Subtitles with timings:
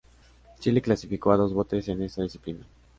[0.59, 2.65] Chile clasificó a dos botes en esta disciplina.